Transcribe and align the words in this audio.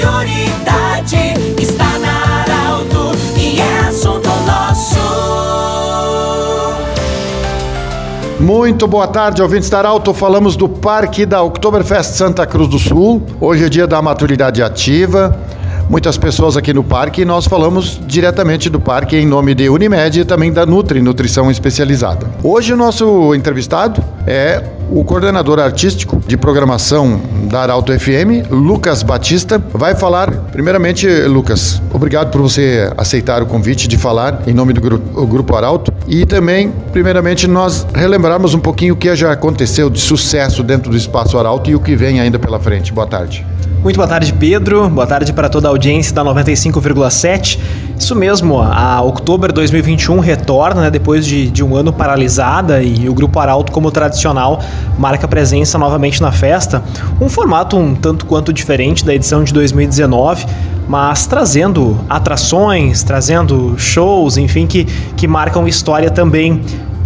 prioridade 0.00 1.34
está 1.60 1.98
na 1.98 2.40
Arauto 2.40 3.12
e 3.36 3.60
é 3.60 3.80
assunto 3.80 4.30
nosso. 4.46 4.98
Muito 8.40 8.86
boa 8.86 9.06
tarde, 9.06 9.42
ouvintes 9.42 9.68
da 9.68 9.78
Arauto. 9.78 10.14
Falamos 10.14 10.56
do 10.56 10.66
Parque 10.68 11.26
da 11.26 11.42
Oktoberfest 11.42 12.14
Santa 12.14 12.46
Cruz 12.46 12.68
do 12.68 12.78
Sul. 12.78 13.22
Hoje 13.38 13.66
é 13.66 13.68
dia 13.68 13.86
da 13.86 14.00
maturidade 14.00 14.62
ativa. 14.62 15.38
Muitas 15.90 16.16
pessoas 16.16 16.56
aqui 16.56 16.72
no 16.72 16.84
parque 16.84 17.22
e 17.22 17.24
nós 17.24 17.46
falamos 17.46 18.00
diretamente 18.06 18.70
do 18.70 18.78
parque 18.78 19.16
em 19.16 19.26
nome 19.26 19.56
de 19.56 19.68
Unimed 19.68 20.20
e 20.20 20.24
também 20.24 20.52
da 20.52 20.64
Nutri, 20.64 21.02
Nutrição 21.02 21.50
Especializada. 21.50 22.28
Hoje 22.44 22.72
o 22.72 22.76
nosso 22.76 23.34
entrevistado 23.34 24.00
é 24.24 24.62
o 24.88 25.02
coordenador 25.02 25.58
artístico 25.58 26.22
de 26.24 26.36
programação 26.36 27.20
da 27.50 27.62
Arauto 27.62 27.92
FM, 27.92 28.48
Lucas 28.52 29.02
Batista, 29.02 29.60
vai 29.72 29.96
falar. 29.96 30.30
Primeiramente, 30.52 31.08
Lucas, 31.08 31.82
obrigado 31.92 32.30
por 32.30 32.40
você 32.40 32.88
aceitar 32.96 33.42
o 33.42 33.46
convite 33.46 33.88
de 33.88 33.98
falar 33.98 34.44
em 34.46 34.54
nome 34.54 34.72
do 34.72 34.80
grupo, 34.80 35.26
grupo 35.26 35.56
Arauto. 35.56 35.92
E 36.06 36.24
também, 36.24 36.72
primeiramente, 36.92 37.48
nós 37.48 37.84
relembrarmos 37.92 38.54
um 38.54 38.60
pouquinho 38.60 38.94
o 38.94 38.96
que 38.96 39.12
já 39.16 39.32
aconteceu 39.32 39.90
de 39.90 39.98
sucesso 40.00 40.62
dentro 40.62 40.88
do 40.88 40.96
Espaço 40.96 41.36
Arauto 41.36 41.68
e 41.68 41.74
o 41.74 41.80
que 41.80 41.96
vem 41.96 42.20
ainda 42.20 42.38
pela 42.38 42.60
frente. 42.60 42.92
Boa 42.92 43.08
tarde. 43.08 43.44
Muito 43.82 43.96
boa 43.96 44.06
tarde, 44.06 44.30
Pedro. 44.34 44.90
Boa 44.90 45.06
tarde 45.06 45.32
para 45.32 45.48
toda 45.48 45.66
a 45.66 45.70
audiência 45.70 46.14
da 46.14 46.22
95,7. 46.22 47.58
Isso 47.98 48.14
mesmo, 48.14 48.60
a 48.60 49.00
Outubro 49.00 49.50
2021 49.54 50.20
retorna 50.20 50.82
né, 50.82 50.90
depois 50.90 51.24
de, 51.24 51.48
de, 51.50 51.64
um 51.64 51.74
ano 51.74 51.90
paralisada 51.90 52.82
e 52.82 53.08
o 53.08 53.14
Grupo 53.14 53.38
Arauto, 53.38 53.72
como 53.72 53.90
tradicional, 53.90 54.60
marca 54.98 55.26
presença 55.26 55.78
novamente 55.78 56.20
na 56.20 56.30
festa. 56.30 56.82
Um 57.18 57.30
formato 57.30 57.78
um 57.78 57.94
tanto 57.94 58.26
quanto 58.26 58.52
diferente 58.52 59.02
da 59.02 59.14
edição 59.14 59.42
de 59.42 59.52
2019, 59.54 60.44
mas 60.86 61.26
trazendo 61.26 61.98
atrações, 62.06 63.02
trazendo 63.02 63.78
shows, 63.78 64.36
enfim, 64.36 64.66
que, 64.66 64.84
que 65.16 65.26
marcam 65.26 65.66
história 65.66 66.10
também. 66.10 66.60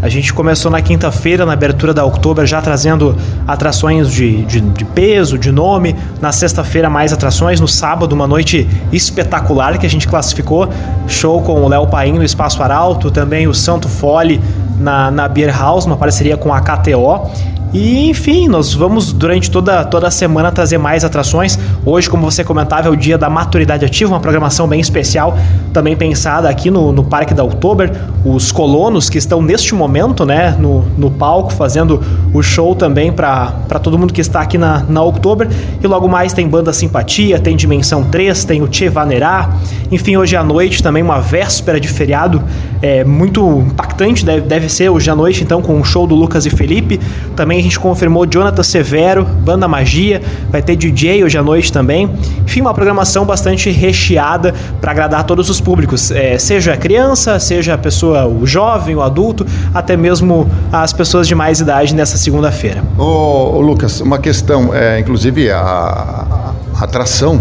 A 0.05 0.09
gente 0.11 0.35
começou 0.35 0.71
na 0.71 0.83
quinta-feira, 0.83 1.47
na 1.47 1.55
abertura 1.55 1.95
da 1.95 2.05
Outubro, 2.05 2.45
já 2.45 2.61
trazendo 2.61 3.17
atrações 3.49 4.11
de, 4.13 4.45
de, 4.45 4.61
de 4.61 4.85
peso, 4.85 5.39
de 5.39 5.51
nome. 5.51 5.97
Na 6.21 6.31
sexta-feira, 6.31 6.91
mais 6.91 7.11
atrações. 7.11 7.59
No 7.59 7.67
sábado, 7.67 8.13
uma 8.13 8.27
noite 8.27 8.69
espetacular 8.93 9.79
que 9.79 9.87
a 9.87 9.89
gente 9.89 10.07
classificou. 10.07 10.69
Show 11.09 11.41
com 11.41 11.55
o 11.63 11.69
Léo 11.69 11.87
Paim 11.87 12.13
no 12.13 12.23
Espaço 12.23 12.63
Arauto, 12.63 13.11
também 13.11 13.49
o 13.49 13.55
Santo 13.55 13.89
Fole 13.89 14.43
na, 14.79 15.11
na 15.11 15.27
Beer 15.27 15.59
House, 15.59 15.87
uma 15.87 15.97
parceria 15.97 16.37
com 16.37 16.53
a 16.53 16.61
KTO. 16.61 17.31
E 17.75 18.09
enfim, 18.09 18.47
nós 18.47 18.73
vamos 18.73 19.13
durante 19.13 19.51
toda, 19.51 19.85
toda 19.85 20.07
a 20.07 20.11
semana 20.11 20.53
trazer 20.53 20.79
mais 20.79 21.05
atrações. 21.05 21.59
Hoje, 21.85 22.09
como 22.09 22.23
você 22.23 22.45
comentava, 22.45 22.87
é 22.87 22.91
o 22.91 22.95
dia 22.95 23.19
da 23.19 23.29
maturidade 23.29 23.85
ativa, 23.85 24.13
uma 24.13 24.21
programação 24.21 24.69
bem 24.69 24.79
especial, 24.79 25.37
também 25.73 25.97
pensada 25.97 26.49
aqui 26.49 26.71
no, 26.71 26.93
no 26.93 27.03
Parque 27.03 27.35
da 27.35 27.43
Oktober. 27.43 27.91
Os 28.25 28.53
colonos 28.53 29.11
que 29.11 29.19
estão 29.19 29.43
neste 29.43 29.75
momento 29.75 30.25
né, 30.25 30.57
no, 30.57 30.83
no 30.97 31.11
palco 31.11 31.53
fazendo 31.53 32.01
o 32.33 32.41
show 32.45 32.77
também 32.77 33.13
para 33.13 33.51
todo 33.83 33.99
mundo 33.99 34.13
que 34.13 34.21
está 34.21 34.41
aqui 34.41 34.57
na, 34.57 34.85
na 34.89 35.03
Oktober. 35.03 35.49
E 35.83 35.87
logo 35.89 36.07
mais 36.07 36.33
tem 36.33 36.47
Banda 36.47 36.73
Simpatia, 36.73 37.41
tem 37.41 37.57
Dimensão 37.57 38.05
3, 38.05 38.45
tem 38.45 38.63
o 38.63 38.73
Che 38.73 38.89
Vanerá. 38.89 39.51
Enfim, 39.91 40.17
hoje 40.17 40.37
à 40.37 40.45
noite 40.45 40.81
também 40.81 41.03
uma 41.03 41.21
véspera 41.21 41.81
de 41.81 41.89
feriado 41.89 42.41
é, 42.81 43.03
muito 43.03 43.65
impactante, 43.67 44.25
deve, 44.25 44.43
deve 44.43 44.69
ser 44.69 44.91
hoje 44.91 45.11
à 45.11 45.17
noite, 45.17 45.43
então, 45.43 45.63
com 45.63 45.81
o 45.81 45.85
show 45.85 46.07
do 46.07 46.15
Lucas 46.15 46.45
e 46.47 46.51
Felipe. 46.51 47.01
Também 47.35 47.64
gente 47.65 47.81
confirmou 47.81 48.27
Jonathan 48.27 48.63
Severo, 48.63 49.25
Banda 49.25 49.67
Magia, 49.67 50.23
vai 50.51 50.63
ter 50.63 50.77
DJ 50.77 51.25
hoje 51.25 51.37
à 51.37 51.43
noite 51.43 51.73
também. 51.73 52.11
Enfim, 52.45 52.61
uma 52.61 52.75
programação 52.75 53.25
bastante 53.25 53.71
recheada 53.71 54.55
para 54.81 54.93
agradar 54.93 55.25
todos 55.25 55.49
os 55.51 55.61
públicos, 55.61 56.11
é, 56.11 56.39
seja 56.39 56.75
a 56.75 56.77
criança, 56.77 57.39
seja 57.39 57.75
a 57.75 57.79
pessoa, 57.79 58.27
o 58.27 58.47
jovem, 58.47 58.95
o 58.95 59.03
adulto, 59.03 59.47
até 59.73 59.97
mesmo 59.97 60.49
as 60.71 60.93
pessoas 60.93 61.27
de 61.27 61.35
mais 61.35 61.61
idade 61.61 61.95
nessa 61.95 62.17
segunda-feira. 62.17 62.83
Ô, 62.99 63.57
ô, 63.57 63.61
Lucas, 63.61 64.01
uma 64.01 64.19
questão, 64.19 64.75
é, 64.75 65.01
inclusive 65.01 65.51
a, 65.51 65.59
a 65.59 66.85
atração 66.85 67.41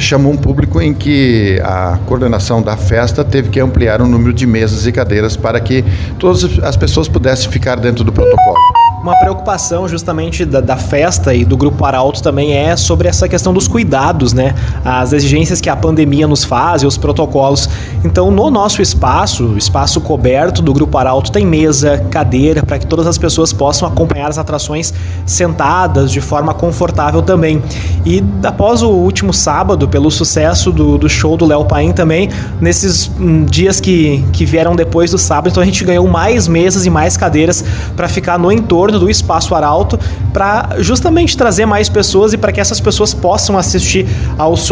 chamou 0.00 0.32
um 0.32 0.36
público 0.36 0.80
em 0.80 0.92
que 0.92 1.60
a 1.62 1.98
coordenação 2.06 2.60
da 2.60 2.76
festa 2.76 3.24
teve 3.24 3.48
que 3.48 3.60
ampliar 3.60 4.00
o 4.02 4.06
número 4.06 4.32
de 4.32 4.46
mesas 4.46 4.86
e 4.86 4.92
cadeiras 4.92 5.36
para 5.36 5.60
que 5.60 5.84
todas 6.18 6.58
as 6.62 6.76
pessoas 6.76 7.06
pudessem 7.06 7.50
ficar 7.50 7.76
dentro 7.76 8.02
do 8.02 8.12
protocolo. 8.12 8.58
Uma 9.04 9.16
preocupação 9.16 9.86
justamente 9.86 10.46
da, 10.46 10.62
da, 10.62 10.78
festa 10.78 11.34
e 11.34 11.44
do 11.44 11.58
Grupo 11.58 11.84
Arauto 11.84 12.22
também 12.22 12.54
é 12.54 12.74
sobre 12.74 13.06
essa 13.06 13.28
questão 13.28 13.52
dos 13.52 13.68
cuidados, 13.68 14.32
né? 14.32 14.54
As 14.82 15.12
exigências 15.12 15.60
que 15.60 15.68
a 15.68 15.76
pandemia 15.76 16.26
nos 16.26 16.42
faz 16.42 16.82
e 16.82 16.86
os 16.86 16.96
protocolos. 16.96 17.68
Então, 18.02 18.30
no 18.30 18.50
nosso 18.50 18.80
espaço, 18.80 19.58
espaço 19.58 20.00
coberto 20.00 20.62
do 20.62 20.72
Grupo 20.72 20.96
Arauto, 20.96 21.30
tem 21.30 21.44
mesa, 21.44 21.98
cadeira, 22.10 22.62
para 22.62 22.78
que 22.78 22.86
todas 22.86 23.06
as 23.06 23.18
pessoas 23.18 23.52
possam 23.52 23.86
acompanhar 23.86 24.30
as 24.30 24.38
atrações 24.38 24.94
sentadas 25.26 26.10
de 26.10 26.22
forma 26.22 26.54
confortável 26.54 27.20
também. 27.20 27.62
E 28.06 28.24
após 28.42 28.80
o 28.80 28.88
último 28.88 29.34
sábado, 29.34 29.86
pelo 29.86 30.10
sucesso 30.10 30.72
do, 30.72 30.96
do 30.96 31.10
show 31.10 31.36
do 31.36 31.44
Léo 31.44 31.66
Paim 31.66 31.92
também, 31.92 32.30
nesses 32.58 33.10
hum, 33.20 33.44
dias 33.44 33.80
que, 33.80 34.24
que 34.32 34.46
vieram 34.46 34.74
depois 34.74 35.10
do 35.10 35.18
sábado, 35.18 35.50
então 35.50 35.62
a 35.62 35.66
gente 35.66 35.84
ganhou 35.84 36.08
mais 36.08 36.48
mesas 36.48 36.86
e 36.86 36.90
mais 36.90 37.18
cadeiras 37.18 37.62
para 37.94 38.08
ficar 38.08 38.38
no 38.38 38.50
entorno 38.50 38.93
do 38.98 39.10
Espaço 39.10 39.54
Arauto 39.54 39.98
para 40.32 40.76
justamente 40.78 41.36
trazer 41.36 41.64
mais 41.64 41.88
pessoas 41.88 42.32
e 42.32 42.36
para 42.36 42.52
que 42.52 42.60
essas 42.60 42.80
pessoas 42.80 43.14
possam 43.14 43.56
assistir 43.56 44.06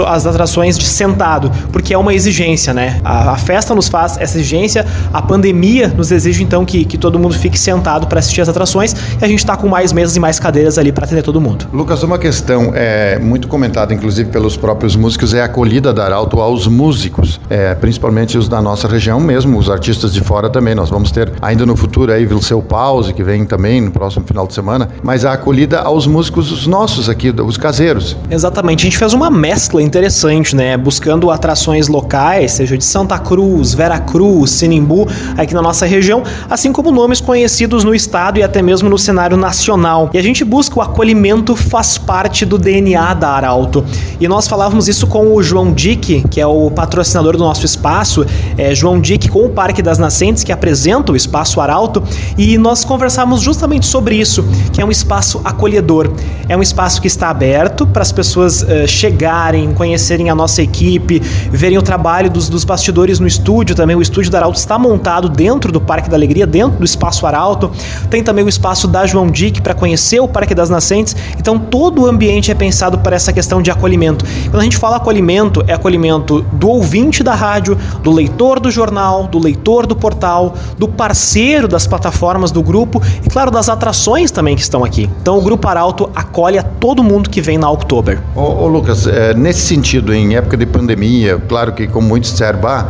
às 0.06 0.27
atrações 0.27 0.77
de 0.77 0.84
sentado, 0.84 1.50
porque 1.71 1.94
é 1.94 1.99
uma 1.99 2.12
exigência, 2.12 2.75
né? 2.75 3.00
A, 3.05 3.33
a 3.33 3.37
festa 3.37 3.75
nos 3.75 3.88
faz 3.88 4.16
essa 4.19 4.37
exigência, 4.37 4.84
a 5.12 5.22
pandemia 5.22 5.88
nos 5.88 6.10
exige 6.10 6.43
então 6.43 6.65
que, 6.65 6.84
que 6.84 6.99
todo 6.99 7.19
mundo 7.19 7.34
fique 7.34 7.59
sentado 7.59 8.06
para 8.06 8.19
assistir 8.19 8.41
as 8.41 8.49
atrações 8.49 8.94
e 9.21 9.25
a 9.25 9.28
gente 9.28 9.38
está 9.38 9.56
com 9.56 9.69
mais 9.69 9.93
mesas 9.93 10.16
e 10.16 10.21
mais 10.21 10.39
cadeiras 10.39 10.78
ali 10.78 10.91
para 10.91 11.04
atender 11.04 11.22
todo 11.22 11.41
mundo. 11.41 11.66
Lucas, 11.72 12.03
uma 12.03 12.19
questão 12.19 12.72
é 12.75 13.19
muito 13.19 13.47
comentada, 13.49 13.94
inclusive 13.94 14.31
pelos 14.31 14.56
próprios 14.56 14.97
músicos, 14.97 15.33
é 15.33 15.43
a 15.43 15.44
acolhida 15.44 15.93
da 15.93 16.04
Arauto 16.04 16.41
aos 16.41 16.66
músicos, 16.66 17.41
é, 17.49 17.75
principalmente 17.75 18.37
os 18.37 18.49
da 18.49 18.60
nossa 18.60 18.89
região 18.89 19.21
mesmo, 19.21 19.59
os 19.59 19.71
artistas 19.71 20.12
de 20.12 20.21
fora 20.21 20.50
também. 20.50 20.75
Nós 20.75 20.91
vamos 20.91 21.10
ter 21.10 21.33
ainda 21.41 21.65
no 21.65 21.77
futuro 21.77 22.12
aí 22.12 22.27
Vilseu 22.27 22.60
Pause, 22.60 23.15
que 23.15 23.22
vem 23.22 23.44
também 23.44 23.81
no 23.81 23.91
próximo 23.91 24.11
próximo 24.12 24.26
final 24.26 24.46
de 24.46 24.54
semana, 24.54 24.88
mas 25.02 25.24
a 25.24 25.32
acolhida 25.32 25.80
aos 25.80 26.06
músicos 26.06 26.52
os 26.52 26.66
nossos 26.66 27.08
aqui, 27.08 27.30
os 27.30 27.56
caseiros. 27.56 28.16
Exatamente, 28.30 28.80
a 28.80 28.84
gente 28.84 28.98
fez 28.98 29.12
uma 29.12 29.30
mescla 29.30 29.82
interessante, 29.82 30.54
né? 30.54 30.76
Buscando 30.76 31.30
atrações 31.30 31.88
locais, 31.88 32.52
seja 32.52 32.76
de 32.76 32.84
Santa 32.84 33.18
Cruz, 33.18 33.74
Vera 33.74 33.98
Cruz, 33.98 34.50
Sinimbu, 34.50 35.08
aqui 35.36 35.54
na 35.54 35.62
nossa 35.62 35.86
região, 35.86 36.22
assim 36.50 36.72
como 36.72 36.90
nomes 36.90 37.20
conhecidos 37.20 37.84
no 37.84 37.94
estado 37.94 38.38
e 38.38 38.42
até 38.42 38.60
mesmo 38.60 38.88
no 38.88 38.98
cenário 38.98 39.36
nacional. 39.36 40.10
E 40.12 40.18
a 40.18 40.22
gente 40.22 40.44
busca 40.44 40.78
o 40.78 40.82
acolhimento 40.82 41.56
faz 41.56 41.96
parte 41.96 42.44
do 42.44 42.58
DNA 42.58 43.14
da 43.14 43.30
Arauto. 43.30 43.84
E 44.20 44.28
nós 44.28 44.46
falávamos 44.46 44.88
isso 44.88 45.06
com 45.06 45.34
o 45.34 45.42
João 45.42 45.72
Dick, 45.72 46.24
que 46.28 46.40
é 46.40 46.46
o 46.46 46.70
patrocinador 46.70 47.36
do 47.36 47.44
nosso 47.44 47.64
espaço, 47.64 48.26
é 48.58 48.74
João 48.74 49.00
Dick 49.00 49.28
com 49.28 49.44
o 49.44 49.50
Parque 49.50 49.82
das 49.82 49.98
Nascentes, 49.98 50.44
que 50.44 50.52
apresenta 50.52 51.12
o 51.12 51.16
Espaço 51.16 51.60
Arauto, 51.60 52.02
e 52.36 52.58
nós 52.58 52.84
conversamos 52.84 53.40
justamente 53.40 53.86
sobre 53.86 54.01
sobre 54.02 54.16
isso, 54.16 54.44
que 54.72 54.80
é 54.80 54.84
um 54.84 54.90
espaço 54.90 55.40
acolhedor. 55.44 56.12
É 56.48 56.56
um 56.56 56.62
espaço 56.62 57.00
que 57.00 57.06
está 57.06 57.30
aberto 57.30 57.86
para 57.86 58.02
as 58.02 58.10
pessoas 58.10 58.62
uh, 58.62 58.84
chegarem, 58.84 59.72
conhecerem 59.74 60.28
a 60.28 60.34
nossa 60.34 60.60
equipe, 60.60 61.20
verem 61.52 61.78
o 61.78 61.82
trabalho 61.82 62.28
dos, 62.28 62.48
dos 62.48 62.64
bastidores 62.64 63.20
no 63.20 63.28
estúdio 63.28 63.77
também. 63.77 63.94
O 63.94 64.03
estúdio 64.03 64.28
da 64.28 64.38
Arauto 64.38 64.59
está 64.59 64.77
montado 64.77 65.28
dentro 65.28 65.71
do 65.71 65.80
Parque 65.80 66.10
da 66.10 66.16
Alegria, 66.16 66.48
dentro 66.48 66.80
do 66.80 66.84
Espaço 66.84 67.24
Arauto. 67.28 67.71
Tem 68.10 68.24
também 68.24 68.44
o 68.44 68.48
espaço 68.48 68.88
da 68.88 69.06
João 69.06 69.30
Dick 69.30 69.62
para 69.62 69.72
conhecer 69.72 70.18
o 70.18 70.27
Parque 70.27 70.53
das 70.53 70.68
Nascentes. 70.68 71.15
Então 71.38 71.56
todo 71.56 72.03
o 72.03 72.06
ambiente 72.06 72.50
é 72.50 72.54
pensado 72.56 72.98
para 72.98 73.15
essa 73.15 73.32
questão 73.32 73.62
de 73.62 73.71
acolhimento. 73.71 74.24
Quando 74.50 74.60
a 74.60 74.65
gente 74.65 74.78
fala 74.78 74.97
acolhimento, 74.97 75.62
é 75.68 75.74
acolhimento 75.74 76.42
do 76.53 76.68
ouvinte 76.68 77.22
da 77.22 77.36
rádio, 77.36 77.78
do 78.03 78.10
leitor 78.10 78.59
do 78.59 78.68
jornal, 78.68 79.28
do 79.28 79.38
leitor 79.38 79.86
do 79.86 79.94
portal, 79.94 80.54
do 80.77 80.88
parceiro 80.88 81.68
das 81.68 81.86
plataformas 81.86 82.50
do 82.50 82.65
grupo 82.65 83.00
e, 83.24 83.30
claro, 83.30 83.48
das 83.48 83.68
atrações 83.68 83.91
ações 83.92 84.30
também 84.30 84.56
que 84.56 84.62
estão 84.62 84.83
aqui. 84.83 85.09
Então 85.21 85.39
o 85.39 85.42
Grupo 85.42 85.68
Arauto 85.68 86.10
acolhe 86.15 86.59
a 86.59 86.62
todo 86.62 87.04
mundo 87.04 87.28
que 87.28 87.41
vem 87.41 87.59
na 87.59 87.71
Oktober. 87.71 88.18
Ô, 88.34 88.41
ô 88.41 88.66
Lucas, 88.66 89.06
é, 89.06 89.34
nesse 89.34 89.60
sentido, 89.60 90.15
em 90.15 90.34
época 90.34 90.56
de 90.56 90.66
pandemia, 90.66 91.41
claro 91.47 91.72
que 91.72 91.86
como 91.86 92.09
muitos 92.09 92.33
disseram, 92.33 92.66
ah, 92.66 92.89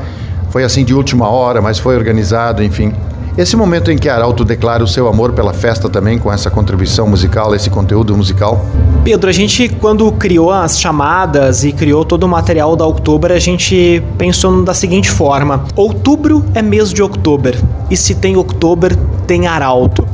foi 0.51 0.65
assim 0.65 0.85
de 0.85 0.95
última 0.95 1.29
hora, 1.29 1.61
mas 1.61 1.79
foi 1.79 1.97
organizado, 1.97 2.63
enfim. 2.63 2.93
Esse 3.37 3.57
momento 3.57 3.91
em 3.91 3.97
que 3.97 4.11
Arauto 4.11 4.45
declara 4.45 4.85
o 4.85 4.87
seu 4.87 5.09
amor 5.09 5.33
pela 5.33 5.55
festa 5.55 5.89
também, 5.89 6.19
com 6.19 6.31
essa 6.31 6.51
contribuição 6.51 7.09
musical, 7.09 7.55
esse 7.55 7.71
conteúdo 7.71 8.15
musical? 8.15 8.67
Pedro, 9.03 9.31
a 9.31 9.33
gente, 9.33 9.71
quando 9.71 10.13
criou 10.13 10.51
as 10.51 10.79
chamadas 10.79 11.65
e 11.65 11.73
criou 11.73 12.05
todo 12.05 12.25
o 12.25 12.29
material 12.29 12.77
da 12.77 12.85
Outubro, 12.85 13.33
a 13.33 13.39
gente 13.39 14.03
pensou 14.19 14.63
da 14.63 14.75
seguinte 14.75 15.11
forma: 15.11 15.65
outubro 15.75 16.45
é 16.55 16.61
mês 16.61 16.93
de 16.93 17.03
outubro, 17.03 17.57
e 17.91 17.97
se 17.97 18.15
tem 18.15 18.37
outubro, 18.37 18.95
tem 19.27 19.47
Arauto. 19.47 20.07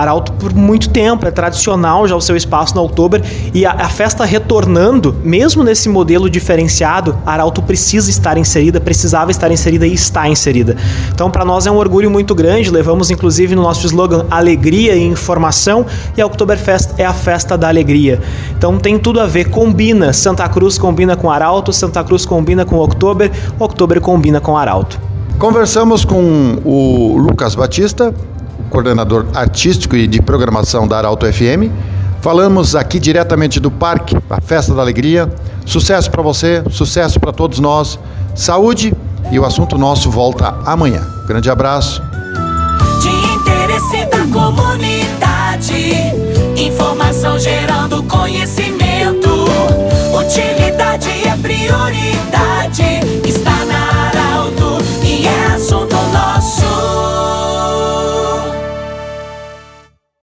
Arauto 0.00 0.32
por 0.32 0.54
muito 0.54 0.88
tempo, 0.88 1.26
é 1.26 1.30
tradicional 1.30 2.06
já 2.06 2.16
o 2.16 2.20
seu 2.20 2.36
espaço 2.36 2.74
no 2.74 2.82
Oktober 2.84 3.22
e 3.52 3.66
a, 3.66 3.72
a 3.72 3.88
festa 3.88 4.24
retornando, 4.24 5.14
mesmo 5.22 5.62
nesse 5.62 5.88
modelo 5.88 6.28
diferenciado, 6.28 7.16
Arauto 7.26 7.62
precisa 7.62 8.10
estar 8.10 8.38
inserida, 8.38 8.80
precisava 8.80 9.30
estar 9.30 9.50
inserida 9.50 9.86
e 9.86 9.94
está 9.94 10.28
inserida. 10.28 10.76
Então, 11.12 11.30
para 11.30 11.44
nós 11.44 11.66
é 11.66 11.70
um 11.70 11.76
orgulho 11.76 12.10
muito 12.10 12.34
grande, 12.34 12.70
levamos 12.70 13.10
inclusive 13.10 13.54
no 13.54 13.62
nosso 13.62 13.86
slogan 13.86 14.26
alegria 14.30 14.94
e 14.94 15.04
informação 15.04 15.86
e 16.16 16.20
a 16.20 16.26
Oktoberfest 16.26 16.90
é 16.98 17.04
a 17.04 17.12
festa 17.12 17.56
da 17.56 17.68
alegria. 17.68 18.20
Então 18.56 18.78
tem 18.78 18.98
tudo 18.98 19.20
a 19.20 19.26
ver, 19.26 19.50
combina. 19.50 20.12
Santa 20.12 20.48
Cruz 20.48 20.78
combina 20.78 21.16
com 21.16 21.30
Arauto, 21.30 21.72
Santa 21.72 22.02
Cruz 22.04 22.24
combina 22.24 22.64
com 22.64 22.76
Oktober, 22.76 23.30
Oktober 23.58 24.00
combina 24.00 24.40
com 24.40 24.56
Arauto. 24.56 25.00
Conversamos 25.38 26.04
com 26.04 26.58
o 26.64 27.16
Lucas 27.16 27.54
Batista, 27.54 28.14
coordenador 28.80 29.26
artístico 29.34 29.94
e 29.94 30.06
de 30.06 30.22
programação 30.22 30.88
da 30.88 30.96
Arauto 30.96 31.30
FM. 31.30 31.70
Falamos 32.22 32.74
aqui 32.74 32.98
diretamente 32.98 33.60
do 33.60 33.70
parque, 33.70 34.16
a 34.28 34.40
Festa 34.40 34.74
da 34.74 34.80
Alegria. 34.80 35.30
Sucesso 35.66 36.10
para 36.10 36.22
você, 36.22 36.62
sucesso 36.70 37.20
para 37.20 37.30
todos 37.30 37.58
nós. 37.58 37.98
Saúde 38.34 38.94
e 39.30 39.38
o 39.38 39.44
assunto 39.44 39.76
nosso 39.76 40.10
volta 40.10 40.54
amanhã. 40.64 41.06
Grande 41.26 41.50
abraço. 41.50 42.02
De 43.02 43.08
interesse 43.08 44.06
da 44.06 44.26
comunidade, 44.32 45.94
informação 46.56 47.38
gerando 47.38 48.02
conhecimento. 48.04 49.44
Utilidade 50.18 51.10
é 51.26 51.36
prioridade. 51.36 52.49